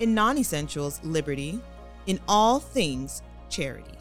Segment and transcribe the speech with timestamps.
[0.00, 1.60] in non essentials, liberty,
[2.06, 3.98] in all things, charity.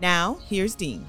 [0.00, 1.06] Now, here's Dean.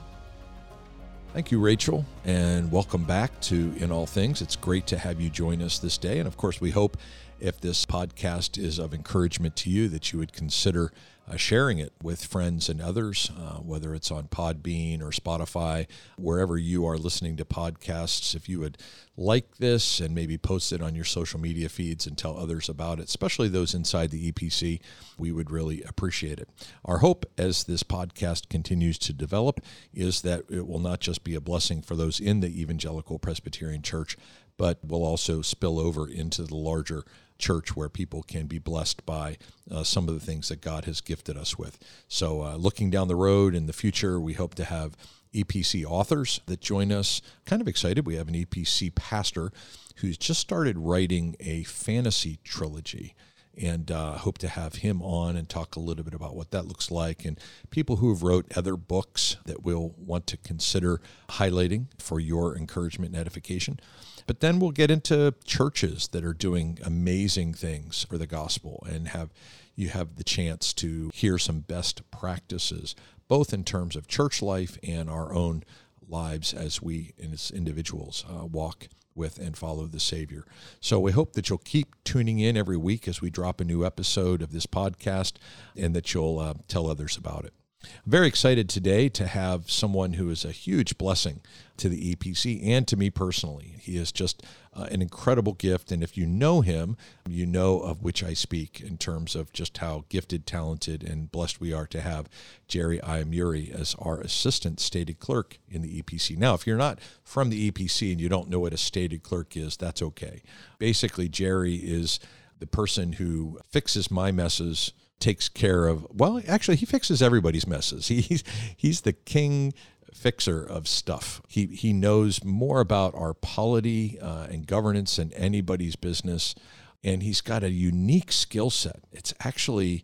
[1.34, 4.42] Thank you, Rachel, and welcome back to In All Things.
[4.42, 6.20] It's great to have you join us this day.
[6.20, 6.98] And of course, we hope
[7.40, 10.92] if this podcast is of encouragement to you, that you would consider
[11.32, 16.58] uh, sharing it with friends and others, uh, whether it's on Podbean or Spotify, wherever
[16.58, 18.36] you are listening to podcasts.
[18.36, 18.78] If you would
[19.16, 23.00] like this and maybe post it on your social media feeds and tell others about
[23.00, 24.82] it, especially those inside the EPC,
[25.18, 26.50] we would really appreciate it.
[26.84, 29.62] Our hope as this podcast continues to develop
[29.94, 33.84] is that it will not just be a blessing for those in the Evangelical Presbyterian
[33.84, 34.18] Church,
[34.58, 37.04] but will also spill over into the larger
[37.42, 39.38] church where people can be blessed by
[39.70, 41.78] uh, some of the things that God has gifted us with.
[42.08, 44.96] So, uh, looking down the road in the future, we hope to have
[45.34, 47.22] EPC authors that join us.
[47.46, 48.06] Kind of excited.
[48.06, 49.52] We have an EPC pastor
[49.98, 53.16] who's just started writing a fantasy trilogy
[53.58, 56.66] and uh, hope to have him on and talk a little bit about what that
[56.66, 57.40] looks like and
[57.70, 63.12] people who have wrote other books that we'll want to consider highlighting for your encouragement
[63.12, 63.80] and edification
[64.28, 69.10] but then we'll get into churches that are doing amazing things for the gospel and
[69.10, 69.30] have
[69.76, 72.96] you have the chance to hear some best practices,
[73.28, 75.64] both in terms of church life and our own
[76.08, 80.46] lives as we as individuals uh, walk with and follow the Savior.
[80.80, 83.86] So we hope that you'll keep tuning in every week as we drop a new
[83.86, 85.34] episode of this podcast
[85.76, 87.54] and that you'll uh, tell others about it.
[87.84, 91.42] I'm very excited today to have someone who is a huge blessing
[91.78, 93.76] to the EPC and to me personally.
[93.80, 94.44] He is just
[94.74, 95.92] uh, an incredible gift.
[95.92, 96.96] And if you know him,
[97.28, 101.60] you know of which I speak in terms of just how gifted, talented, and blessed
[101.60, 102.30] we are to have
[102.68, 106.38] Jerry Iamurri as our assistant stated clerk in the EPC.
[106.38, 109.58] Now, if you're not from the EPC and you don't know what a stated clerk
[109.58, 110.44] is, that's okay.
[110.78, 112.20] Basically, Jerry is
[112.60, 118.08] the person who fixes my messes takes care of well actually he fixes everybody's messes.
[118.10, 118.44] He's
[118.76, 119.74] he's the king
[120.14, 121.42] fixer of stuff.
[121.48, 126.56] He he knows more about our polity uh, and governance than anybody's business.
[127.04, 129.04] And he's got a unique skill set.
[129.12, 130.04] It's actually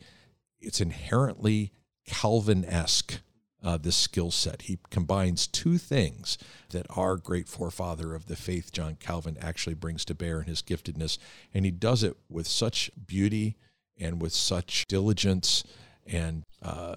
[0.60, 1.72] it's inherently
[2.08, 3.20] calvin-esque
[3.64, 4.64] uh, this skill set.
[4.64, 6.38] He combines two things
[6.70, 10.62] that our great forefather of the faith john calvin actually brings to bear in his
[10.62, 11.18] giftedness.
[11.54, 13.58] And he does it with such beauty
[14.00, 15.64] and with such diligence
[16.06, 16.96] and uh,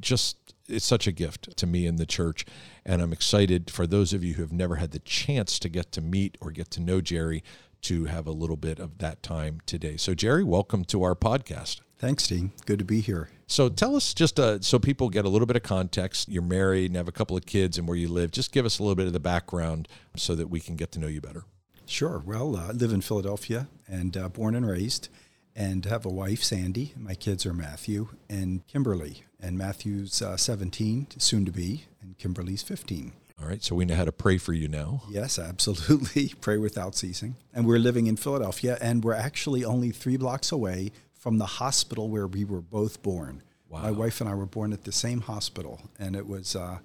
[0.00, 0.36] just
[0.68, 2.44] it's such a gift to me in the church.
[2.84, 5.92] And i'm excited for those of you who have never had the chance to get
[5.92, 7.42] to meet or get to know jerry
[7.82, 9.96] to have a little bit of that time today.
[9.96, 11.80] So jerry welcome to our podcast.
[11.98, 12.52] Thanks dean.
[12.66, 13.30] Good to be here.
[13.46, 16.28] So tell us just uh, so people get a little bit of context.
[16.28, 18.32] You're married and have a couple of kids and where you live.
[18.32, 20.98] Just give us a little bit of the background so that we can get to
[20.98, 21.44] know you better.
[21.86, 22.22] Sure.
[22.26, 25.08] Well i uh, live in philadelphia and uh, born and raised
[25.56, 26.92] and have a wife, Sandy.
[26.96, 29.24] My kids are Matthew and Kimberly.
[29.40, 33.12] And Matthew's uh, 17, soon to be, and Kimberly's 15.
[33.40, 35.02] All right, so we know how to pray for you now.
[35.10, 36.28] Yes, absolutely.
[36.40, 37.36] pray without ceasing.
[37.52, 42.08] And we're living in Philadelphia, and we're actually only three blocks away from the hospital
[42.08, 43.42] where we were both born.
[43.68, 43.82] Wow.
[43.82, 46.78] My wife and I were born at the same hospital, and it was uh,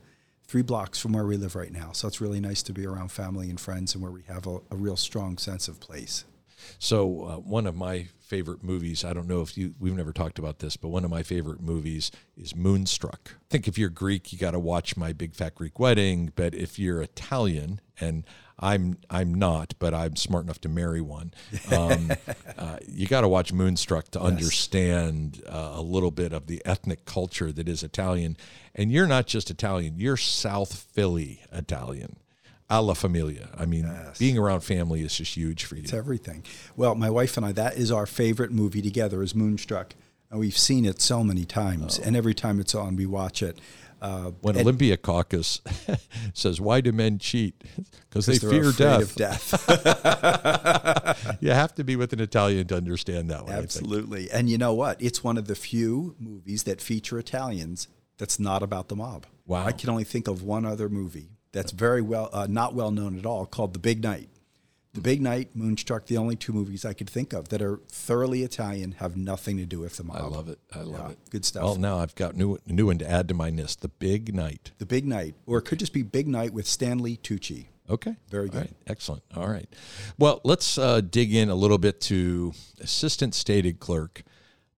[0.48, 1.92] three blocks from where we live right now.
[1.94, 4.58] So it's really nice to be around family and friends and where we have a,
[4.72, 6.26] a real strong sense of place.
[6.80, 10.40] So uh, one of my favorite movies, I don't know if you we've never talked
[10.40, 13.36] about this, but one of my favorite movies is Moonstruck.
[13.36, 16.56] I think if you're Greek, you got to watch My Big Fat Greek Wedding, but
[16.56, 18.24] if you're Italian and
[18.62, 21.34] I'm I'm not, but I'm smart enough to marry one.
[21.72, 22.12] Um,
[22.58, 24.28] uh, you got to watch Moonstruck to yes.
[24.28, 28.38] understand uh, a little bit of the ethnic culture that is Italian.
[28.76, 32.18] And you're not just Italian; you're South Philly Italian
[32.72, 33.50] a la familia.
[33.58, 34.18] I mean, yes.
[34.18, 35.84] being around family is just huge for you.
[35.84, 36.44] It's everything.
[36.76, 39.94] Well, my wife and I, that is our favorite movie together, is Moonstruck.
[40.32, 42.04] And we've seen it so many times, oh.
[42.06, 43.60] and every time it's on, we watch it.
[44.02, 45.60] Uh, when Olympia Dukakis
[46.34, 47.62] says, "Why do men cheat?
[48.10, 49.54] Because they fear death." death.
[51.42, 53.54] you have to be with an Italian to understand that one.
[53.54, 55.02] Absolutely, and you know what?
[55.02, 57.88] It's one of the few movies that feature Italians
[58.18, 59.28] that's not about the mob.
[59.46, 59.66] Wow!
[59.66, 63.18] I can only think of one other movie that's very well uh, not well known
[63.18, 64.30] at all called The Big Night.
[64.94, 68.44] The Big Night, Moonstruck, the only two movies I could think of that are thoroughly
[68.44, 70.18] Italian, have nothing to do with the mob.
[70.18, 70.60] I love it.
[70.74, 71.20] I love Yeah, it.
[71.30, 71.64] good stuff.
[71.64, 73.80] Well, now I've got new new one to add to my list.
[73.82, 74.72] The Big Night.
[74.80, 77.68] The Big Night, or it could just be Big Night with Stanley Tucci.
[77.90, 78.16] Okay.
[78.30, 78.58] Very good.
[78.62, 78.74] right.
[78.88, 79.24] Excellent.
[79.36, 79.68] All right.
[80.18, 84.24] Well, let's uh, dig in a little bit to assistant stated clerk,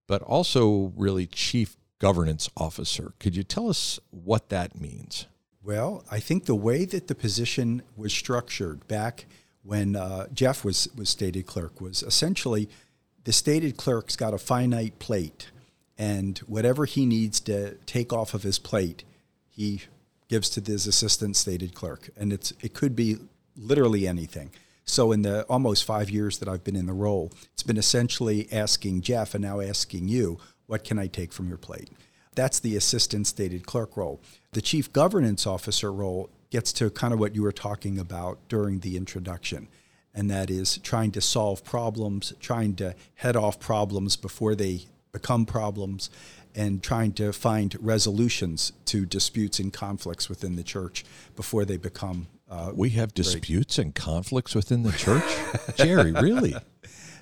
[0.07, 3.13] but also really chief governance officer.
[3.19, 5.25] Could you tell us what that means?
[5.63, 9.25] Well, I think the way that the position was structured back
[9.63, 12.69] when uh, Jeff was, was stated clerk was essentially
[13.23, 15.51] the stated clerk's got a finite plate,
[15.97, 19.05] and whatever he needs to take off of his plate,
[19.49, 19.83] he
[20.27, 23.17] gives to his assistant stated clerk, and it's it could be
[23.55, 24.51] literally anything.
[24.83, 28.49] So in the almost five years that I've been in the role, it's been essentially
[28.51, 31.89] asking Jeff and now asking you, what can I take from your plate?
[32.35, 34.21] That's the assistant stated clerk role.
[34.51, 38.79] The chief governance officer role gets to kind of what you were talking about during
[38.79, 39.67] the introduction,
[40.13, 45.45] and that is trying to solve problems, trying to head off problems before they become
[45.45, 46.09] problems,
[46.55, 51.03] and trying to find resolutions to disputes and conflicts within the church
[51.35, 52.27] before they become.
[52.49, 55.23] Uh, We have disputes and conflicts within the church?
[55.75, 56.55] Jerry, really?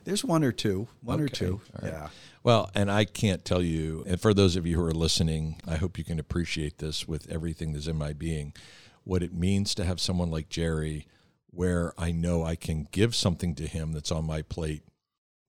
[0.04, 1.62] there's one or two, one or two.
[1.82, 1.92] right.
[1.92, 2.10] Yeah.
[2.44, 5.76] Well, and I can't tell you, and for those of you who are listening, I
[5.76, 8.54] hope you can appreciate this with everything that's in my being,
[9.04, 11.08] what it means to have someone like Jerry
[11.52, 14.84] where I know I can give something to him that's on my plate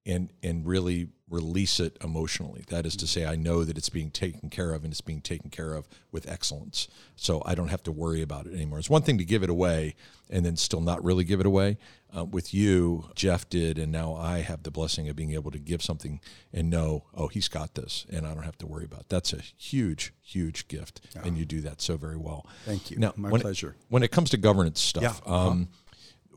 [0.04, 2.62] and and really release it emotionally.
[2.69, 5.22] That is to say, I know that it's being taken care of and it's being
[5.22, 6.88] taken care of with excellence.
[7.16, 8.78] So I don't have to worry about it anymore.
[8.78, 9.94] It's one thing to give it away
[10.28, 11.78] and then still not really give it away.
[12.14, 15.58] Uh, with you, Jeff did, and now I have the blessing of being able to
[15.58, 16.20] give something
[16.52, 19.00] and know, oh, he's got this, and I don't have to worry about.
[19.00, 19.08] It.
[19.08, 22.46] That's a huge, huge gift, and you do that so very well.
[22.66, 22.98] Thank you.
[22.98, 23.76] Now, My when it- pleasure.
[23.88, 25.48] when it comes to governance stuff, Yeah, uh-huh.
[25.48, 25.69] um,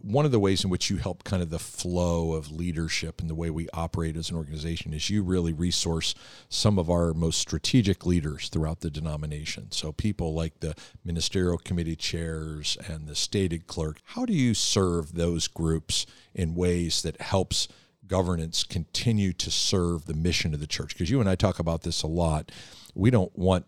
[0.05, 3.27] one of the ways in which you help kind of the flow of leadership and
[3.29, 6.13] the way we operate as an organization is you really resource
[6.47, 9.71] some of our most strategic leaders throughout the denomination.
[9.71, 13.97] So people like the ministerial committee chairs and the stated clerk.
[14.03, 16.05] How do you serve those groups
[16.35, 17.67] in ways that helps
[18.05, 20.93] governance continue to serve the mission of the church?
[20.93, 22.51] Because you and I talk about this a lot.
[22.93, 23.65] We don't want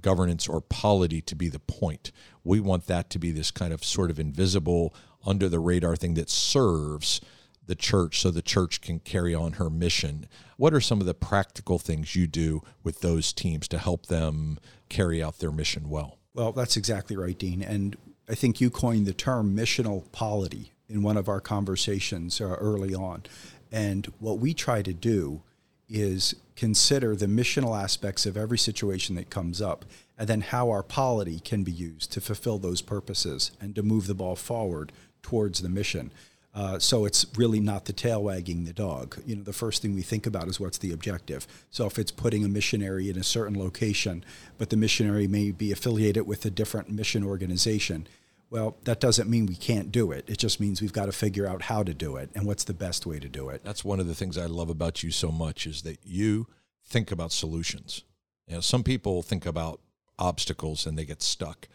[0.00, 2.12] governance or polity to be the point.
[2.44, 6.14] We want that to be this kind of sort of invisible, under the radar thing
[6.14, 7.20] that serves
[7.66, 10.26] the church so the church can carry on her mission.
[10.56, 14.58] What are some of the practical things you do with those teams to help them
[14.88, 16.18] carry out their mission well?
[16.34, 17.62] Well, that's exactly right, Dean.
[17.62, 17.96] And
[18.28, 22.94] I think you coined the term missional polity in one of our conversations uh, early
[22.94, 23.22] on.
[23.70, 25.42] And what we try to do
[25.88, 29.84] is consider the missional aspects of every situation that comes up
[30.18, 34.06] and then how our polity can be used to fulfill those purposes and to move
[34.06, 36.10] the ball forward towards the mission.
[36.52, 39.22] Uh, so it's really not the tail wagging the dog.
[39.24, 41.46] You know, the first thing we think about is what's the objective.
[41.70, 44.24] So if it's putting a missionary in a certain location,
[44.58, 48.08] but the missionary may be affiliated with a different mission organization,
[48.50, 50.28] well, that doesn't mean we can't do it.
[50.28, 52.74] It just means we've got to figure out how to do it and what's the
[52.74, 53.62] best way to do it.
[53.62, 56.48] That's one of the things I love about you so much is that you
[56.84, 58.02] think about solutions.
[58.48, 59.80] You know, some people think about
[60.18, 61.68] obstacles and they get stuck.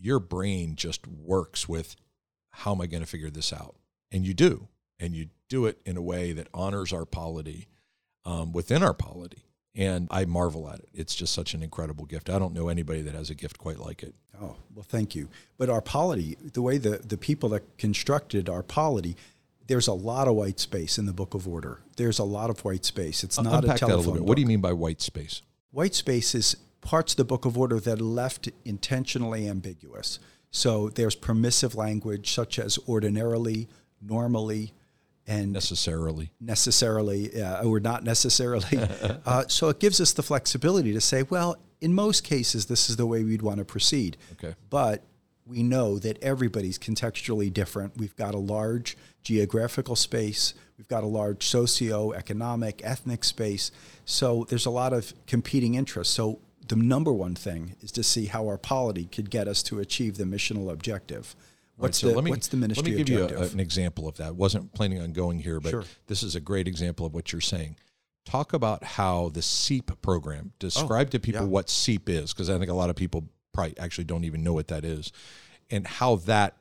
[0.00, 1.94] Your brain just works with
[2.58, 3.76] how am I going to figure this out?
[4.10, 4.68] And you do.
[5.00, 7.68] And you do it in a way that honors our polity
[8.24, 9.44] um, within our polity.
[9.76, 10.88] And I marvel at it.
[10.92, 12.28] It's just such an incredible gift.
[12.28, 14.14] I don't know anybody that has a gift quite like it.
[14.42, 15.28] Oh, well, thank you.
[15.56, 19.16] But our polity, the way the, the people that constructed our polity,
[19.68, 21.78] there's a lot of white space in the Book of Order.
[21.96, 23.22] There's a lot of white space.
[23.22, 24.18] It's not Unpack a that a telephone little bit.
[24.20, 24.28] book.
[24.30, 25.42] What do you mean by white space?
[25.70, 30.18] White space is parts of the Book of Order that are left intentionally ambiguous.
[30.50, 33.68] So there's permissive language such as ordinarily,
[34.00, 34.72] normally,
[35.26, 36.30] and Necessarily.
[36.40, 38.78] necessarily uh, or not necessarily.
[39.26, 42.96] uh, so it gives us the flexibility to say, well, in most cases, this is
[42.96, 44.16] the way we'd want to proceed.
[44.32, 44.54] Okay.
[44.70, 45.04] But
[45.46, 47.96] we know that everybody's contextually different.
[47.98, 53.70] We've got a large geographical space, we've got a large socio-economic, ethnic space.
[54.04, 56.14] So there's a lot of competing interests.
[56.14, 59.80] So the number one thing is to see how our polity could get us to
[59.80, 61.34] achieve the missional objective.
[61.38, 63.38] All right, What's, so the, me, what's the ministry Let me give objective?
[63.38, 64.34] you a, an example of that.
[64.34, 65.84] wasn't planning on going here, but Sure.
[66.06, 67.76] this is a great example of what you're saying.
[68.26, 71.50] Talk about how the CEEP program, oh, describe to people Oh, yeah.
[71.50, 74.52] what CEEP is, because I think a lot of people probably actually don't even know
[74.52, 75.12] what that is,
[75.70, 76.56] and how that,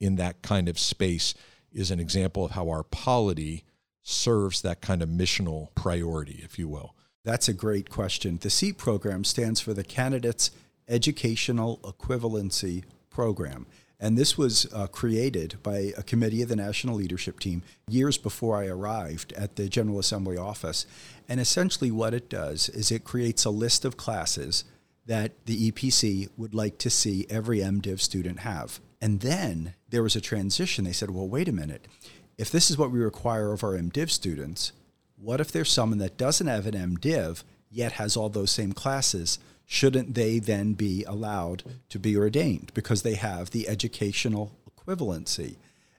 [0.00, 1.34] in that kind of space,
[1.72, 3.64] is an example of how our polity
[4.02, 6.94] serves that kind of missional priority, if you will.
[7.24, 8.38] That's a great question.
[8.40, 10.50] The CEEP program stands for the Candidates
[10.88, 13.66] Educational Equivalency Program.
[14.02, 18.56] And this was uh, created by a committee of the national leadership team years before
[18.56, 20.86] I arrived at the General Assembly office.
[21.28, 24.64] And essentially, what it does is it creates a list of classes
[25.04, 28.80] that the EPC would like to see every MDiv student have.
[29.02, 30.84] And then there was a transition.
[30.84, 31.86] They said, well, wait a minute.
[32.38, 34.72] If this is what we require of our MDiv students,
[35.22, 39.38] what if there's someone that doesn't have an MDiv yet has all those same classes?
[39.72, 45.54] shouldn't they then be allowed to be ordained because they have the educational equivalency?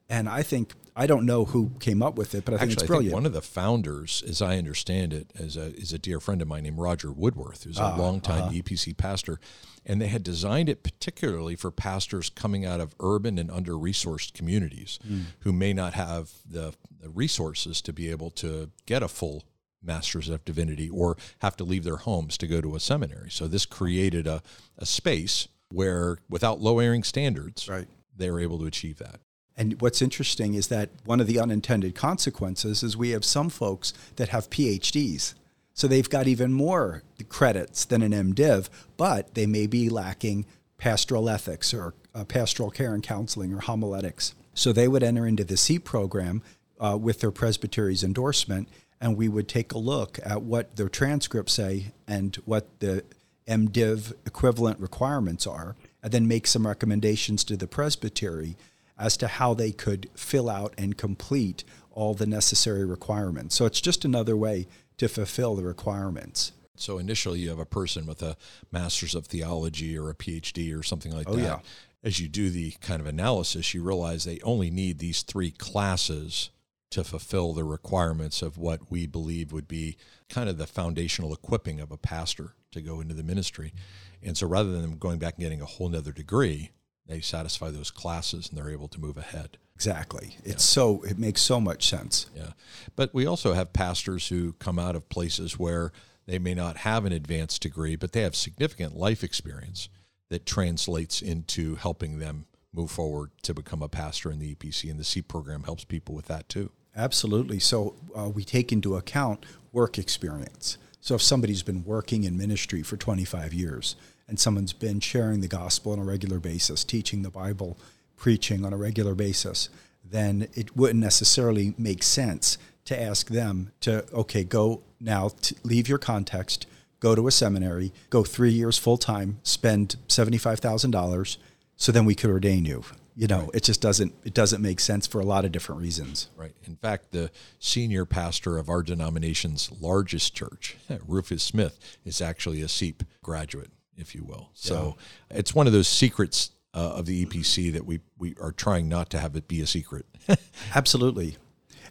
[0.09, 2.83] And I think I don't know who came up with it, but I think Actually,
[2.83, 3.13] it's brilliant.
[3.13, 6.19] I think one of the founders, as I understand it, is a is a dear
[6.19, 8.51] friend of mine named Roger Woodworth, who's a uh, longtime uh-huh.
[8.51, 9.39] EPC pastor,
[9.85, 14.33] and they had designed it particularly for pastors coming out of urban and under resourced
[14.33, 15.23] communities mm.
[15.39, 19.43] who may not have the, the resources to be able to get a full
[19.83, 23.31] masters of divinity or have to leave their homes to go to a seminary.
[23.31, 24.43] So this created a,
[24.77, 27.87] a space where without lowering standards, right.
[28.15, 29.19] they were able to achieve that.
[29.61, 33.93] And what's interesting is that one of the unintended consequences is we have some folks
[34.15, 35.35] that have PhDs.
[35.75, 40.47] So they've got even more credits than an MDiv, but they may be lacking
[40.79, 44.33] pastoral ethics or uh, pastoral care and counseling or homiletics.
[44.55, 46.41] So they would enter into the C program
[46.79, 48.67] uh, with their presbytery's endorsement
[48.99, 53.03] and we would take a look at what their transcripts say and what the
[53.47, 58.55] MDiv equivalent requirements are, and then make some recommendations to the presbytery
[59.01, 63.55] as to how they could fill out and complete all the necessary requirements.
[63.55, 64.67] So it's just another way
[64.97, 66.53] to fulfill the requirements.
[66.75, 68.37] So initially, you have a person with a
[68.71, 71.41] master's of theology or a PhD or something like oh, that.
[71.41, 71.59] Yeah.
[72.03, 76.49] As you do the kind of analysis, you realize they only need these three classes
[76.91, 79.97] to fulfill the requirements of what we believe would be
[80.29, 83.73] kind of the foundational equipping of a pastor to go into the ministry.
[84.21, 86.71] And so rather than going back and getting a whole nother degree,
[87.07, 89.57] they satisfy those classes and they're able to move ahead.
[89.75, 90.37] Exactly.
[90.43, 90.57] It's yeah.
[90.57, 92.27] so it makes so much sense.
[92.35, 92.51] Yeah.
[92.95, 95.91] But we also have pastors who come out of places where
[96.27, 99.89] they may not have an advanced degree, but they have significant life experience
[100.29, 104.99] that translates into helping them move forward to become a pastor in the EPC and
[104.99, 106.71] the C program helps people with that too.
[106.95, 107.59] Absolutely.
[107.59, 110.77] So uh, we take into account work experience.
[110.99, 113.95] So if somebody's been working in ministry for 25 years
[114.31, 117.77] and someone's been sharing the gospel on a regular basis, teaching the Bible,
[118.15, 119.67] preaching on a regular basis,
[120.09, 125.31] then it wouldn't necessarily make sense to ask them to, okay, go now,
[125.63, 126.65] leave your context,
[127.01, 131.37] go to a seminary, go three years full time, spend $75,000,
[131.75, 132.85] so then we could ordain you.
[133.17, 133.55] You know right.
[133.55, 136.29] it just doesn't it doesn't make sense for a lot of different reasons.
[136.37, 136.53] Right.
[136.63, 142.67] In fact the senior pastor of our denomination's largest church rufus smith is actually a
[142.67, 144.97] CEEP graduate if you will so
[145.29, 145.37] yeah.
[145.37, 149.09] it's one of those secrets uh, of the epc that we we are trying not
[149.09, 150.05] to have it be a secret
[150.75, 151.37] absolutely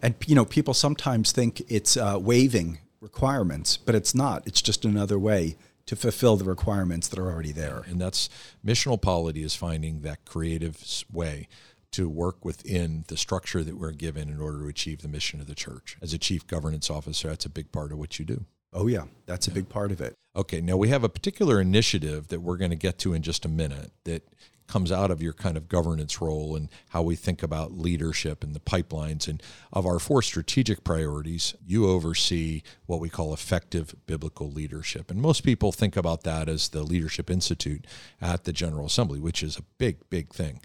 [0.02, 4.85] and you know people sometimes think it's uh, waiving requirements but it's not it's just
[4.85, 5.57] another way
[5.90, 7.83] to fulfill the requirements that are already there.
[7.88, 8.28] And that's
[8.64, 10.80] missional polity is finding that creative
[11.12, 11.49] way
[11.90, 15.49] to work within the structure that we're given in order to achieve the mission of
[15.49, 15.97] the church.
[16.00, 18.45] As a chief governance officer, that's a big part of what you do.
[18.72, 19.52] Oh, yeah, that's yeah.
[19.52, 20.16] a big part of it.
[20.36, 23.44] Okay, now we have a particular initiative that we're going to get to in just
[23.44, 24.22] a minute that
[24.70, 28.54] comes out of your kind of governance role and how we think about leadership and
[28.54, 29.26] the pipelines.
[29.26, 35.10] And of our four strategic priorities, you oversee what we call effective biblical leadership.
[35.10, 37.84] And most people think about that as the Leadership Institute
[38.20, 40.60] at the General Assembly, which is a big, big thing.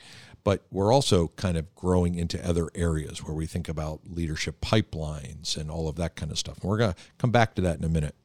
[0.46, 5.58] But we're also kind of growing into other areas where we think about leadership pipelines
[5.58, 6.62] and all of that kind of stuff.
[6.62, 8.16] And we're going to come back to that in a minute.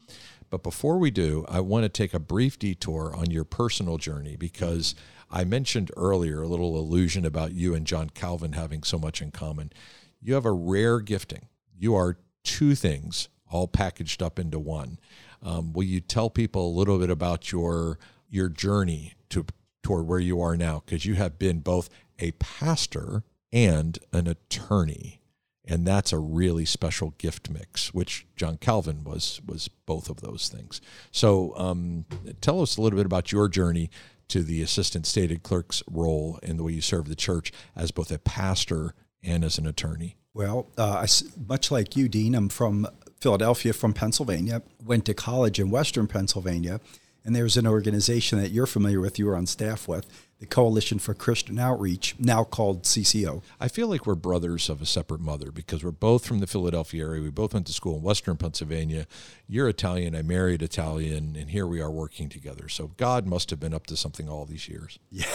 [0.50, 4.36] But before we do, I want to take a brief detour on your personal journey
[4.36, 4.94] because
[5.30, 9.30] I mentioned earlier a little illusion about you and John Calvin having so much in
[9.30, 9.72] common.
[10.20, 11.48] You have a rare gifting.
[11.76, 14.98] You are two things all packaged up into one.
[15.42, 17.98] Um, will you tell people a little bit about your
[18.28, 19.46] your journey to
[19.82, 20.82] toward where you are now?
[20.84, 21.88] Because you have been both
[22.20, 25.20] a pastor and an attorney,
[25.64, 27.92] and that's a really special gift mix.
[27.92, 30.80] Which John Calvin was was both of those things.
[31.10, 32.04] So, um,
[32.40, 33.90] tell us a little bit about your journey
[34.30, 38.10] to the assistant stated clerk's role in the way you serve the church as both
[38.10, 40.16] a pastor and as an attorney?
[40.32, 41.06] Well, uh, I,
[41.48, 42.86] much like you, Dean, I'm from
[43.20, 46.80] Philadelphia, from Pennsylvania, went to college in Western Pennsylvania,
[47.24, 50.06] and there's an organization that you're familiar with, you were on staff with,
[50.40, 53.42] the Coalition for Christian Outreach, now called CCO.
[53.60, 57.04] I feel like we're brothers of a separate mother because we're both from the Philadelphia
[57.04, 57.22] area.
[57.22, 59.06] We both went to school in Western Pennsylvania.
[59.46, 62.70] You're Italian, I married Italian, and here we are working together.
[62.70, 64.98] So God must have been up to something all these years.
[65.10, 65.26] Yeah.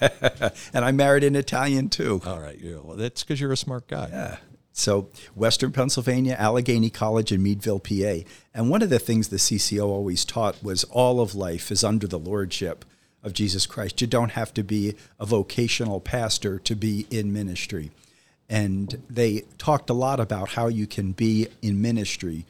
[0.72, 2.22] and I married an Italian too.
[2.24, 2.58] All right.
[2.58, 4.08] Yeah, well, that's because you're a smart guy.
[4.12, 4.36] Yeah.
[4.72, 8.24] So, Western Pennsylvania, Allegheny College in Meadville, PA.
[8.54, 12.06] And one of the things the CCO always taught was all of life is under
[12.06, 12.84] the lordship
[13.22, 14.00] of Jesus Christ.
[14.00, 17.90] You don't have to be a vocational pastor to be in ministry.
[18.48, 22.46] And they talked a lot about how you can be in ministry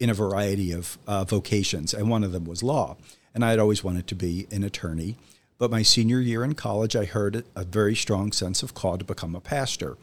[0.00, 1.94] in a variety of uh, vocations.
[1.94, 2.96] And one of them was law.
[3.34, 5.16] And I had always wanted to be an attorney.
[5.58, 9.04] But my senior year in college, I heard a very strong sense of call to
[9.04, 9.96] become a pastor.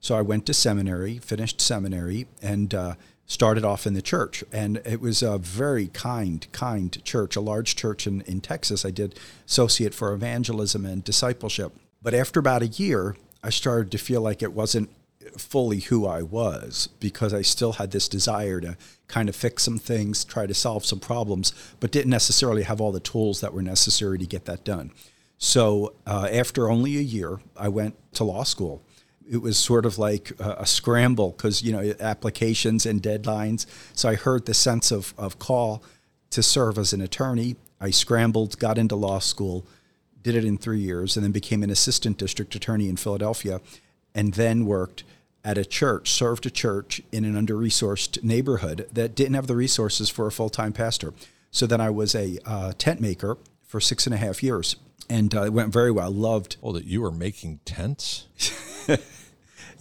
[0.00, 2.94] So I went to seminary, finished seminary, and uh,
[3.26, 4.44] started off in the church.
[4.52, 8.84] And it was a very kind, kind church, a large church in, in Texas.
[8.84, 11.72] I did associate for evangelism and discipleship.
[12.02, 14.90] But after about a year, I started to feel like it wasn't
[15.36, 18.76] fully who I was because I still had this desire to
[19.08, 22.92] kind of fix some things, try to solve some problems, but didn't necessarily have all
[22.92, 24.90] the tools that were necessary to get that done.
[25.38, 28.82] So uh, after only a year, I went to law school
[29.30, 33.66] it was sort of like a, a scramble because you know applications and deadlines.
[33.94, 35.82] So I heard the sense of, of call
[36.30, 37.56] to serve as an attorney.
[37.80, 39.66] I scrambled, got into law school,
[40.22, 43.60] did it in three years, and then became an assistant district attorney in Philadelphia,
[44.14, 45.04] and then worked
[45.44, 49.56] at a church, served a church in an under resourced neighborhood that didn't have the
[49.56, 51.12] resources for a full time pastor.
[51.50, 54.76] So then I was a uh, tent maker for six and a half years,
[55.08, 56.06] and uh, it went very well.
[56.06, 56.56] I loved.
[56.62, 58.26] Oh, that you were making tents.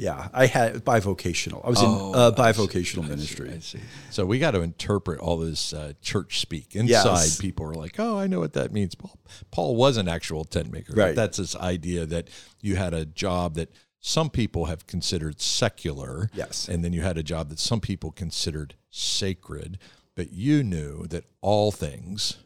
[0.01, 1.63] Yeah, I had bivocational.
[1.63, 3.49] I was oh, in uh, bivocational ministry.
[3.49, 3.87] I see, I see.
[4.09, 6.75] So we got to interpret all this uh, church speak.
[6.75, 7.39] Inside, yes.
[7.39, 9.19] people are like, "Oh, I know what that means." Paul,
[9.51, 10.93] Paul was an actual tent maker.
[10.95, 11.15] Right.
[11.15, 12.29] That's this idea that
[12.61, 16.31] you had a job that some people have considered secular.
[16.33, 16.67] Yes.
[16.67, 19.77] And then you had a job that some people considered sacred,
[20.15, 22.37] but you knew that all things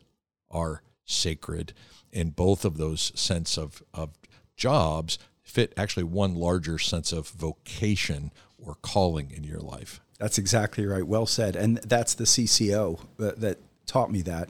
[0.51, 1.71] are sacred
[2.11, 4.09] in both of those sense of, of
[4.57, 10.01] jobs fit actually one larger sense of vocation or calling in your life.
[10.19, 11.05] That's exactly right.
[11.05, 11.55] Well said.
[11.55, 14.49] And that's the CCO that, that taught me that.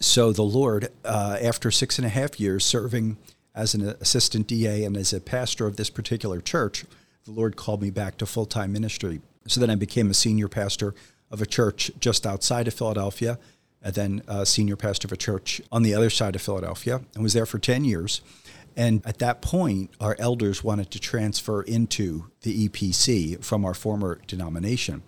[0.00, 3.18] So the Lord, uh, after six and a half years serving
[3.54, 6.84] as an assistant DA and as a pastor of this particular church,
[7.24, 9.20] the Lord called me back to full time ministry.
[9.46, 10.94] So then I became a senior pastor
[11.30, 13.38] of a church just outside of Philadelphia,
[13.82, 17.22] and then a senior pastor of a church on the other side of Philadelphia, and
[17.22, 18.20] was there for 10 years.
[18.76, 24.20] And at that point, our elders wanted to transfer into the EPC from our former
[24.26, 25.02] denomination.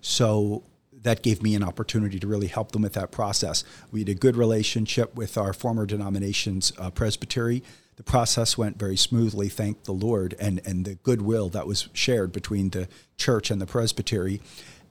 [0.00, 0.64] So
[1.02, 3.64] that gave me an opportunity to really help them with that process.
[3.90, 7.62] We had a good relationship with our former denomination's uh, presbytery.
[7.96, 12.32] The process went very smoothly, thank the Lord, and, and the goodwill that was shared
[12.32, 14.40] between the church and the presbytery.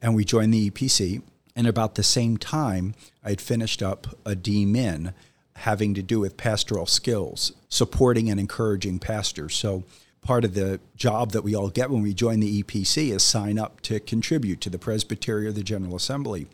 [0.01, 1.21] And we joined the EPC.
[1.55, 5.13] And about the same time, I had finished up a DMin
[5.57, 9.55] having to do with pastoral skills, supporting and encouraging pastors.
[9.55, 9.83] So
[10.21, 13.57] part of the job that we all get when we join the EPC is sign
[13.57, 16.47] up to contribute to the Presbytery or the General Assembly.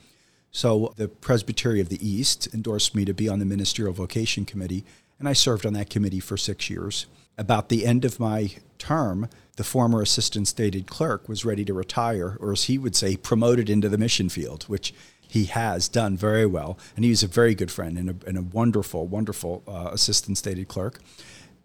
[0.51, 4.85] So the Presbytery of the East endorsed me to be on the Ministerial Vocation Committee,
[5.19, 7.05] and I served on that committee for six years.
[7.37, 12.37] About the end of my term, the former assistant stated clerk was ready to retire,
[12.39, 14.93] or as he would say, promoted into the mission field, which
[15.33, 16.77] he has done very well.
[16.95, 20.37] And he was a very good friend and a, and a wonderful, wonderful uh, assistant
[20.37, 20.99] stated clerk.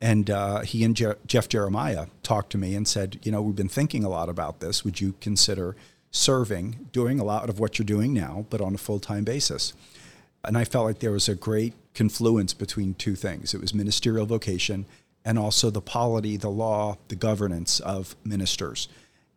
[0.00, 3.54] And uh, he and Je- Jeff Jeremiah talked to me and said, You know, we've
[3.54, 4.86] been thinking a lot about this.
[4.86, 5.76] Would you consider
[6.10, 9.74] serving, doing a lot of what you're doing now, but on a full time basis?
[10.42, 14.24] And I felt like there was a great confluence between two things it was ministerial
[14.24, 14.86] vocation
[15.26, 18.88] and also the polity, the law, the governance of ministers.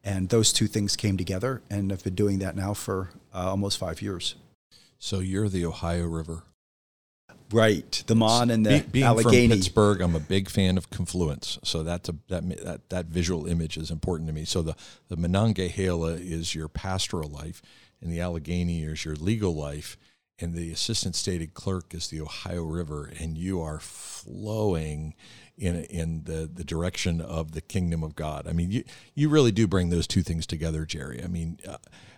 [0.04, 3.78] And those two things came together, and I've been doing that now for uh, almost
[3.78, 4.36] five years.
[4.98, 6.44] So you're the Ohio River.
[7.52, 9.50] Right, the Mon and the Be, being Allegheny.
[9.50, 11.60] from Pittsburgh, I'm a big fan of confluence.
[11.64, 14.46] So that's a, that that that visual image is important to me.
[14.46, 14.76] So the
[15.10, 17.62] the Monongahela is your pastoral life,
[18.02, 19.98] and the Allegheny is your legal life,
[20.40, 25.14] and the assistant stated clerk is the Ohio River, and you are flowing
[25.62, 28.48] in in the the direction of the kingdom of God.
[28.48, 31.24] I mean, you you really do bring those two things together, Jerry.
[31.24, 31.78] I mean, uh,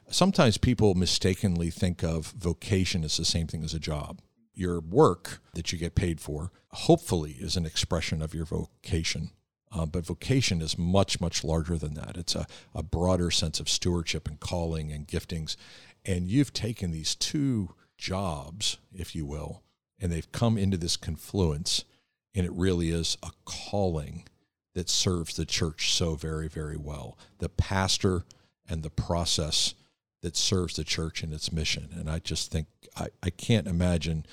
[0.09, 4.21] sometimes people mistakenly think of vocation as the same thing as a job.
[4.55, 9.31] Your work that you get paid for, hopefully, is an expression of your vocation.
[9.71, 12.15] Uh, but vocation is much, much larger than that.
[12.15, 15.55] It's a, a broader sense of stewardship and calling and giftings.
[16.05, 19.63] And you've taken these two jobs, if you will,
[19.99, 21.85] and they've come into this confluence
[22.35, 24.23] and it really is a calling
[24.73, 27.17] that serves the church so very, very well.
[27.39, 28.23] The pastor
[28.67, 29.75] and the process
[30.21, 31.89] that serves the church and its mission.
[31.93, 34.25] And I just think I, I can't imagine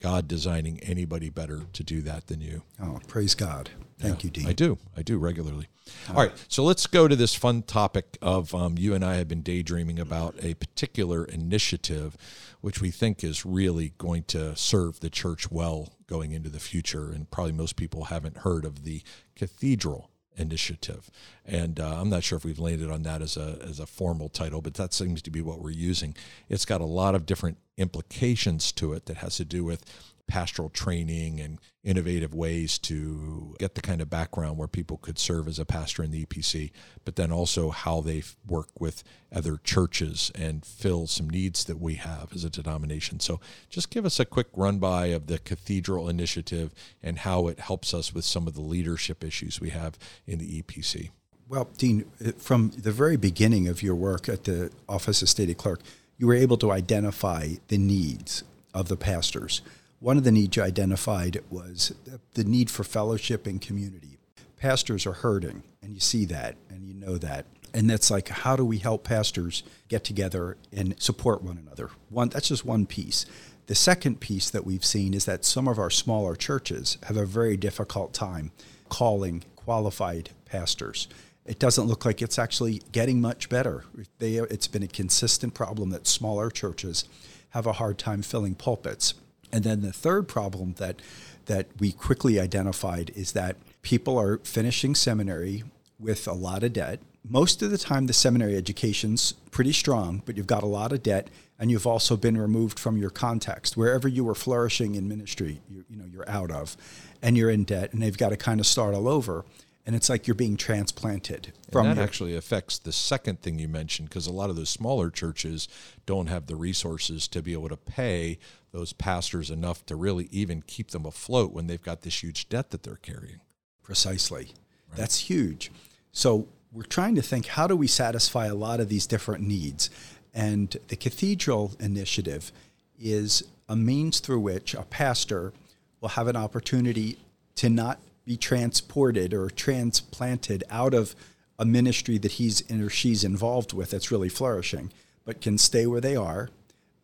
[0.00, 2.62] God designing anybody better to do that than you.
[2.82, 3.70] Oh, praise God.
[3.98, 4.46] Thank yeah, you, Dean.
[4.48, 4.78] I do.
[4.96, 5.68] I do regularly.
[6.08, 6.32] All right.
[6.48, 9.98] So let's go to this fun topic of um, you and I have been daydreaming
[9.98, 12.16] about a particular initiative
[12.64, 17.12] which we think is really going to serve the church well going into the future.
[17.12, 19.02] And probably most people haven't heard of the
[19.36, 21.10] cathedral initiative.
[21.44, 24.30] And uh, I'm not sure if we've landed on that as a, as a formal
[24.30, 26.14] title, but that seems to be what we're using.
[26.48, 29.84] It's got a lot of different implications to it that has to do with
[30.26, 35.46] pastoral training and innovative ways to get the kind of background where people could serve
[35.46, 36.70] as a pastor in the EPC,
[37.04, 41.94] but then also how they work with other churches and fill some needs that we
[41.94, 43.20] have as a denomination.
[43.20, 47.60] So just give us a quick run by of the Cathedral Initiative and how it
[47.60, 51.10] helps us with some of the leadership issues we have in the EPC.
[51.48, 55.58] Well, Dean, uh, from the very beginning of your work at the Office of Stated
[55.58, 55.80] Clerk,
[56.16, 59.60] you were able to identify the needs of the pastors.
[60.04, 61.94] One of the needs you identified was
[62.34, 64.18] the need for fellowship and community.
[64.58, 67.46] Pastors are hurting, and you see that, and you know that.
[67.72, 71.88] And that's like, how do we help pastors get together and support one another?
[72.10, 73.24] One, that's just one piece.
[73.64, 77.24] The second piece that we've seen is that some of our smaller churches have a
[77.24, 78.52] very difficult time
[78.90, 81.08] calling qualified pastors.
[81.46, 83.86] It doesn't look like it's actually getting much better.
[84.18, 87.06] They, it's been a consistent problem that smaller churches
[87.54, 89.14] have a hard time filling pulpits.
[89.54, 91.00] And then the third problem that
[91.46, 95.62] that we quickly identified is that people are finishing seminary
[96.00, 97.00] with a lot of debt.
[97.28, 101.02] Most of the time, the seminary education's pretty strong, but you've got a lot of
[101.02, 103.76] debt, and you've also been removed from your context.
[103.76, 106.76] Wherever you were flourishing in ministry, you, you know you're out of,
[107.22, 109.44] and you're in debt, and they've got to kind of start all over
[109.86, 113.68] and it's like you're being transplanted from and that actually affects the second thing you
[113.68, 115.68] mentioned because a lot of those smaller churches
[116.06, 118.38] don't have the resources to be able to pay
[118.72, 122.70] those pastors enough to really even keep them afloat when they've got this huge debt
[122.70, 123.40] that they're carrying.
[123.82, 124.52] Precisely.
[124.88, 124.98] Right.
[124.98, 125.70] that's huge.
[126.12, 129.90] So we're trying to think how do we satisfy a lot of these different needs?
[130.32, 132.50] And the cathedral initiative
[132.98, 135.52] is a means through which a pastor
[136.00, 137.18] will have an opportunity
[137.56, 141.14] to not be transported or transplanted out of
[141.58, 144.92] a ministry that he's or she's involved with that's really flourishing,
[145.24, 146.50] but can stay where they are.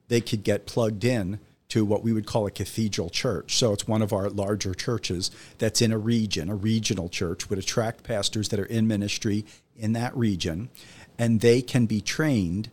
[0.08, 3.56] They could get plugged in to what we would call a cathedral church.
[3.56, 6.50] So it's one of our larger churches that's in a region.
[6.50, 9.44] A regional church would attract pastors that are in ministry
[9.76, 10.68] in that region,
[11.16, 12.70] and they can be trained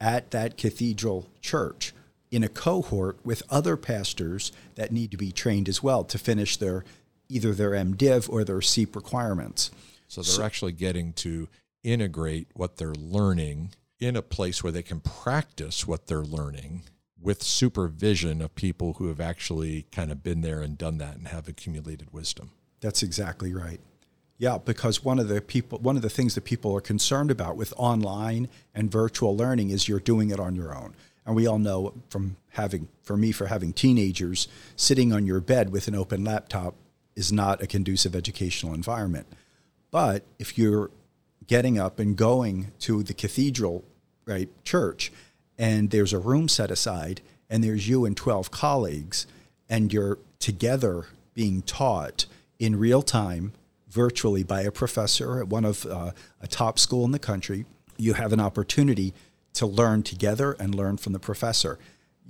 [0.00, 1.92] at that cathedral church
[2.30, 6.56] in a cohort with other pastors that need to be trained as well to finish
[6.56, 6.84] their
[7.28, 9.70] either their MDiv or their CEEP requirements.
[10.08, 11.48] So they're so, actually getting to
[11.82, 16.82] integrate what they're learning in a place where they can practice what they're learning
[17.20, 21.28] with supervision of people who have actually kind of been there and done that and
[21.28, 22.50] have accumulated wisdom.
[22.80, 23.80] That's exactly right.
[24.38, 27.56] Yeah, because one of the people one of the things that people are concerned about
[27.56, 30.94] with online and virtual learning is you're doing it on your own.
[31.26, 35.70] And we all know from having for me for having teenagers sitting on your bed
[35.70, 36.74] with an open laptop
[37.18, 39.26] is not a conducive educational environment.
[39.90, 40.90] But if you're
[41.48, 43.82] getting up and going to the cathedral,
[44.24, 45.10] right, church,
[45.58, 49.26] and there's a room set aside, and there's you and 12 colleagues,
[49.68, 52.26] and you're together being taught
[52.60, 53.52] in real time,
[53.88, 57.64] virtually by a professor at one of uh, a top school in the country,
[57.96, 59.12] you have an opportunity
[59.54, 61.80] to learn together and learn from the professor.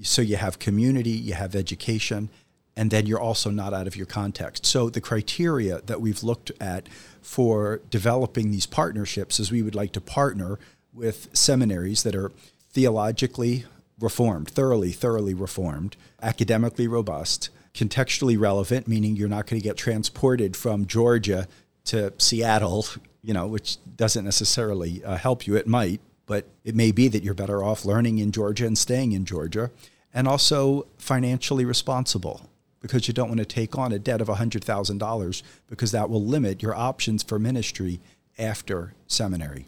[0.02, 2.30] So you have community, you have education,
[2.78, 4.64] and then you're also not out of your context.
[4.64, 6.88] So the criteria that we've looked at
[7.20, 10.60] for developing these partnerships is we would like to partner
[10.92, 12.30] with seminaries that are
[12.70, 13.64] theologically
[13.98, 20.56] reformed, thoroughly, thoroughly reformed, academically robust, contextually relevant, meaning you're not going to get transported
[20.56, 21.48] from Georgia
[21.86, 22.86] to Seattle,
[23.22, 25.56] you know, which doesn't necessarily uh, help you.
[25.56, 29.10] It might, but it may be that you're better off learning in Georgia and staying
[29.10, 29.72] in Georgia,
[30.14, 32.48] and also financially responsible
[32.80, 36.62] because you don't want to take on a debt of $100,000 because that will limit
[36.62, 38.00] your options for ministry
[38.38, 39.66] after seminary.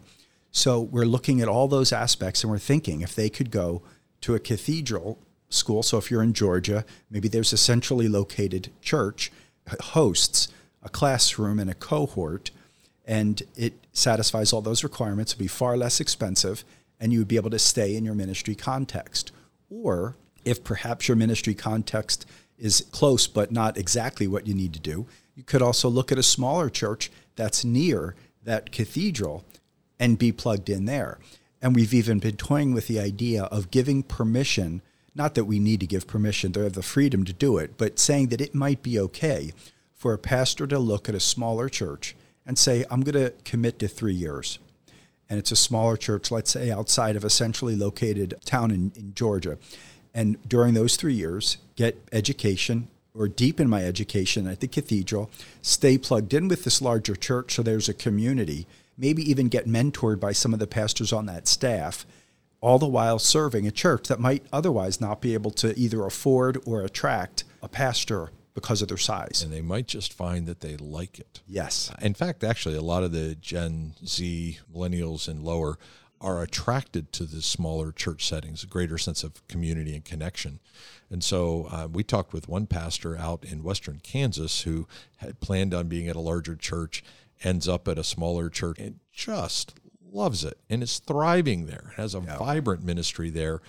[0.51, 3.81] So we're looking at all those aspects and we're thinking if they could go
[4.21, 5.17] to a cathedral
[5.49, 5.83] school.
[5.83, 9.31] So if you're in Georgia, maybe there's a centrally located church
[9.81, 10.47] hosts
[10.83, 12.51] a classroom and a cohort
[13.05, 16.63] and it satisfies all those requirements, it'd be far less expensive
[16.99, 19.31] and you would be able to stay in your ministry context.
[19.69, 22.25] Or if perhaps your ministry context
[22.61, 25.07] is close but not exactly what you need to do.
[25.35, 29.43] You could also look at a smaller church that's near that cathedral
[29.99, 31.19] and be plugged in there.
[31.61, 34.81] And we've even been toying with the idea of giving permission,
[35.13, 37.99] not that we need to give permission, they have the freedom to do it, but
[37.99, 39.51] saying that it might be okay
[39.93, 43.77] for a pastor to look at a smaller church and say, I'm going to commit
[43.79, 44.57] to three years.
[45.29, 49.13] And it's a smaller church, let's say outside of a centrally located town in, in
[49.13, 49.57] Georgia.
[50.13, 55.31] And during those three years, get education or deepen my education at the cathedral,
[55.63, 58.67] stay plugged in with this larger church so there's a community,
[58.97, 62.05] maybe even get mentored by some of the pastors on that staff,
[62.61, 66.61] all the while serving a church that might otherwise not be able to either afford
[66.67, 69.41] or attract a pastor because of their size.
[69.43, 71.41] And they might just find that they like it.
[71.47, 71.91] Yes.
[71.99, 75.79] In fact, actually, a lot of the Gen Z, millennials, and lower
[76.21, 80.59] are attracted to the smaller church settings, a greater sense of community and connection.
[81.09, 85.73] And so uh, we talked with one pastor out in western Kansas who had planned
[85.73, 87.03] on being at a larger church,
[87.43, 89.73] ends up at a smaller church, and just
[90.11, 92.37] loves it and is thriving there, has a yeah.
[92.37, 93.61] vibrant ministry there.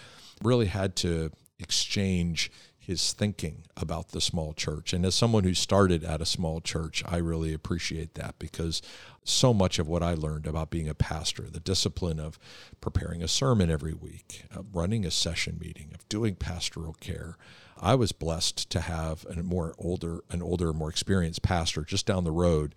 [0.43, 2.51] Really had to exchange
[2.85, 4.93] his thinking about the small church.
[4.93, 8.83] And as someone who started at a small church, I really appreciate that because
[9.23, 12.41] so much of what I learned about being a pastor, the discipline of
[12.81, 17.37] preparing a sermon every week, of running a session meeting, of doing pastoral care,
[17.81, 22.25] I was blessed to have a more older, an older, more experienced pastor just down
[22.25, 22.75] the road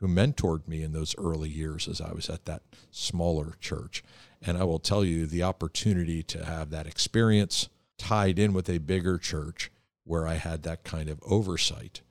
[0.00, 4.02] who mentored me in those early years as I was at that smaller church.
[4.42, 8.78] And I will tell you the opportunity to have that experience tied in with a
[8.78, 9.70] bigger church
[10.04, 12.02] where I had that kind of oversight.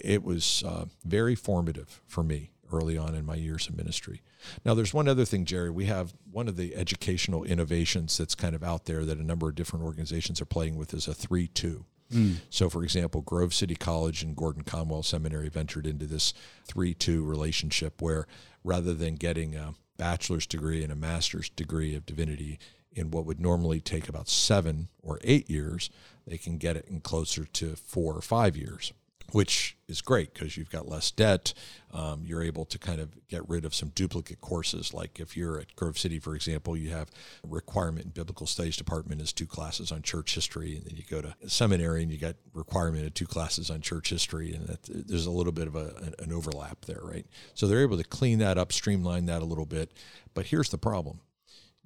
[0.00, 4.22] It was uh, very formative for me early on in my years of ministry.
[4.64, 5.70] Now, there's one other thing, Jerry.
[5.70, 9.48] We have one of the educational innovations that's kind of out there that a number
[9.48, 11.84] of different organizations are playing with is a 3 2.
[12.12, 12.36] Mm.
[12.50, 16.34] So, for example, Grove City College and Gordon Conwell Seminary ventured into this
[16.66, 18.26] 3 2 relationship where
[18.62, 22.58] rather than getting a bachelor's degree and a master's degree of divinity
[22.94, 25.90] in what would normally take about seven or eight years,
[26.26, 28.92] they can get it in closer to four or five years,
[29.32, 31.52] which is great because you've got less debt.
[31.92, 34.94] Um, you're able to kind of get rid of some duplicate courses.
[34.94, 37.10] Like if you're at Grove City, for example, you have
[37.44, 41.02] a requirement in Biblical Studies Department is two classes on church history, and then you
[41.10, 44.80] go to seminary and you got requirement of two classes on church history, and that,
[44.84, 47.26] there's a little bit of a, an overlap there, right?
[47.54, 49.92] So they're able to clean that up, streamline that a little bit.
[50.32, 51.20] But here's the problem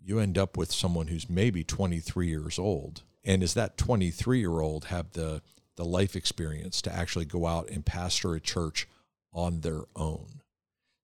[0.09, 3.03] you end up with someone who's maybe 23 years old.
[3.25, 5.42] And does that 23 year old have the,
[5.77, 8.88] the life experience to actually go out and pastor a church
[9.35, 10.40] on their own?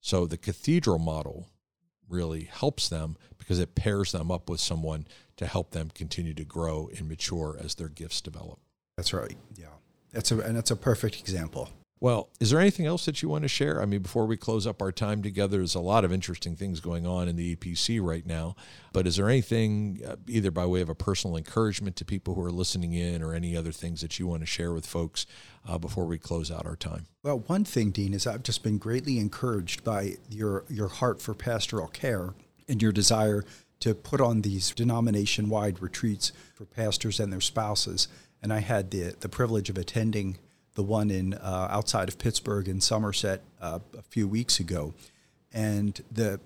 [0.00, 1.48] So the cathedral model
[2.08, 6.44] really helps them because it pairs them up with someone to help them continue to
[6.44, 8.58] grow and mature as their gifts develop.
[8.96, 9.36] That's right.
[9.54, 9.66] Yeah.
[10.12, 11.70] That's a and that's a perfect example.
[12.04, 13.80] Well, is there anything else that you want to share?
[13.80, 16.78] I mean, before we close up our time together, there's a lot of interesting things
[16.80, 18.56] going on in the EPC right now.
[18.92, 22.44] But is there anything, uh, either by way of a personal encouragement to people who
[22.44, 25.24] are listening in, or any other things that you want to share with folks
[25.66, 27.06] uh, before we close out our time?
[27.22, 31.32] Well, one thing, Dean, is I've just been greatly encouraged by your your heart for
[31.32, 32.34] pastoral care
[32.68, 33.44] and your desire
[33.80, 38.08] to put on these denomination-wide retreats for pastors and their spouses.
[38.42, 40.36] And I had the the privilege of attending
[40.74, 44.94] the one in uh, outside of Pittsburgh in Somerset uh, a few weeks ago,
[45.52, 46.40] and the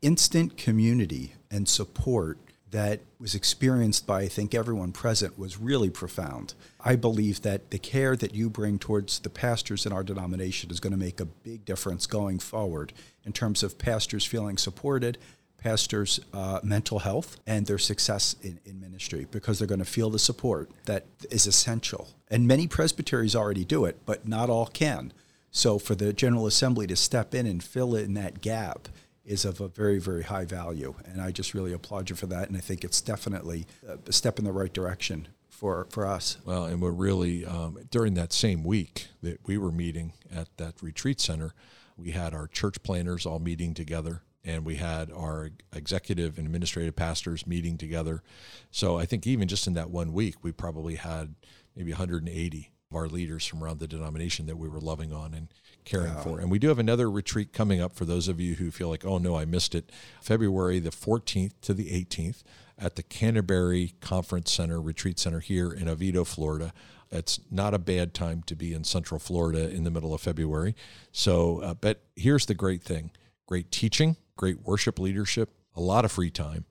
[0.00, 2.38] instant community and support
[2.72, 6.54] that was experienced by I think everyone present was really profound.
[6.80, 10.80] I believe that the care that you bring towards the pastors in our denomination is
[10.80, 15.18] going to make a big difference going forward in terms of pastors feeling supported
[15.62, 20.10] pastors' uh, mental health and their success in, in ministry because they're going to feel
[20.10, 22.08] the support that is essential.
[22.28, 25.12] And many presbyteries already do it, but not all can.
[25.50, 28.88] So for the General Assembly to step in and fill in that gap
[29.24, 30.94] is of a very, very high value.
[31.04, 32.48] And I just really applaud you for that.
[32.48, 33.66] And I think it's definitely
[34.06, 36.38] a step in the right direction for, for us.
[36.44, 40.82] Well, and we're really, um, during that same week that we were meeting at that
[40.82, 41.54] retreat center,
[41.96, 46.96] we had our church planners all meeting together and we had our executive and administrative
[46.96, 48.22] pastors meeting together.
[48.70, 51.34] So I think even just in that one week, we probably had
[51.76, 55.48] maybe 180 of our leaders from around the denomination that we were loving on and
[55.84, 56.38] caring for.
[56.40, 59.04] And we do have another retreat coming up for those of you who feel like,
[59.04, 59.90] oh no, I missed it.
[60.20, 62.42] February the 14th to the 18th
[62.78, 66.72] at the Canterbury Conference Center, Retreat Center here in Oviedo, Florida.
[67.10, 70.74] It's not a bad time to be in Central Florida in the middle of February.
[71.12, 73.10] So, uh, but here's the great thing
[73.46, 76.64] great teaching great worship leadership, a lot of free time,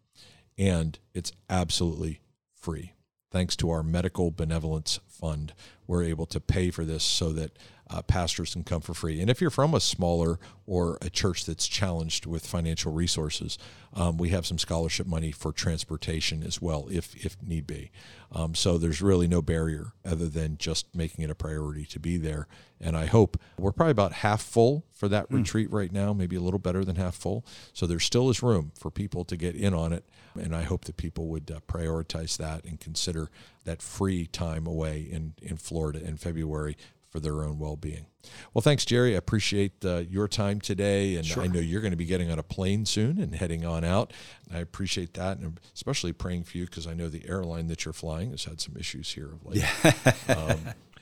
[0.58, 2.21] and it's absolutely
[2.54, 2.93] free.
[3.32, 5.54] thanks to our medical benevolence fund,
[5.88, 7.58] we're able to pay for this so that
[7.92, 9.20] uh, pastors can come for free.
[9.20, 13.58] And if you're from a smaller or a church that's challenged with financial resources,
[13.94, 17.92] um, we have some scholarship money for transportation as well, if if need be.
[18.32, 22.16] Um, so there's really no barrier other than just making it a priority to be
[22.16, 22.48] there.
[22.80, 25.38] And I hope we're probably about half full for that mm.
[25.38, 27.46] retreat right now, maybe a little better than half full.
[27.74, 30.06] So there still is room for people to get in on it.
[30.40, 33.30] And I hope that people would uh, prioritize that and consider
[33.66, 36.78] that free time away in, in Florida in February
[37.12, 38.06] for their own well-being.
[38.54, 39.13] Well, thanks, Jerry.
[39.13, 41.43] I appreciate uh, your time today, and sure.
[41.43, 44.13] I know you're going to be getting on a plane soon and heading on out.
[44.52, 47.93] I appreciate that, and especially praying for you because I know the airline that you're
[47.93, 49.58] flying has had some issues here of late.
[49.58, 50.13] Yeah.
[50.36, 50.60] um,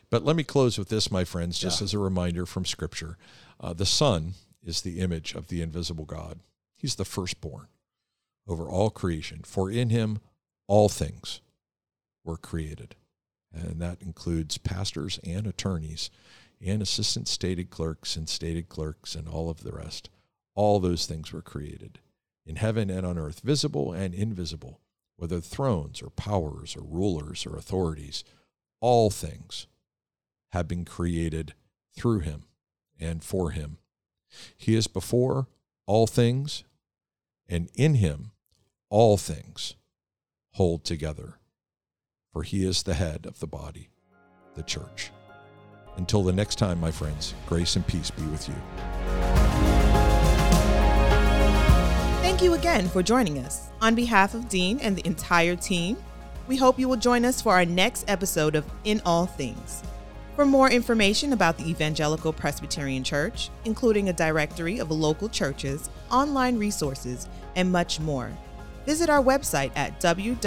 [0.10, 1.86] but let me close with this, my friends, just yeah.
[1.86, 3.18] as a reminder from Scripture:
[3.60, 6.40] uh, the Son is the image of the invisible God.
[6.76, 7.68] He's the firstborn
[8.48, 10.20] over all creation, for in Him
[10.68, 11.42] all things
[12.24, 12.96] were created
[13.54, 16.10] and that includes pastors and attorneys
[16.62, 20.10] and assistant stated clerks and stated clerks and all of the rest.
[20.56, 22.00] All those things were created
[22.46, 24.82] in heaven and on earth, visible and invisible,
[25.18, 28.24] whether thrones or powers or rulers or authorities,
[28.82, 29.68] all things
[30.52, 31.54] have been created
[31.96, 32.44] through him
[33.00, 33.78] and for him.
[34.58, 35.48] He is before
[35.86, 36.64] all things,
[37.48, 38.32] and in him
[38.90, 39.76] all things
[40.54, 41.40] hold together
[42.40, 43.90] for he is the head of the body,
[44.56, 45.12] the church.
[45.98, 48.56] Until the next time, my friends, grace and peace be with you.
[52.22, 53.68] Thank you again for joining us.
[53.82, 55.98] On behalf of Dean and the entire team,
[56.48, 59.84] we hope you will join us for our next episode of In All Things.
[60.38, 66.58] For more information about the Evangelical Presbyterian Church, including a directory of local churches, online
[66.58, 68.32] resources, and much more,
[68.86, 70.38] visit our website at www.epc.org.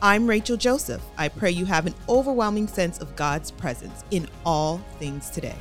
[0.00, 1.02] I'm Rachel Joseph.
[1.16, 5.56] I pray you have an overwhelming sense of God's presence in all things today.